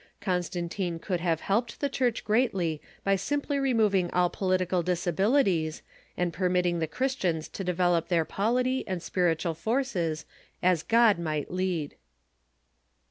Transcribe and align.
Con 0.19 0.41
stantine 0.41 0.99
could 0.99 1.19
liave 1.19 1.41
helped 1.41 1.79
the 1.79 1.87
Church 1.87 2.23
greatly 2.25 2.81
by 3.03 3.15
simply 3.15 3.59
re 3.59 3.71
moving 3.71 4.09
all 4.09 4.31
political 4.31 4.81
disabilities, 4.81 5.83
and 6.17 6.33
permitting 6.33 6.79
the 6.79 6.87
Chris 6.87 7.15
tians 7.15 7.51
to 7.51 7.63
develop 7.63 8.07
their 8.07 8.25
polity 8.25 8.83
and 8.87 9.03
spiritual 9.03 9.53
forces 9.53 10.25
as 10.63 10.81
God 10.81 11.17
migi^t 11.19 11.51
lead. 11.51 11.95